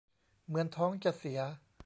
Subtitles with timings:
[0.47, 1.39] เหมือนท้องจะเสีย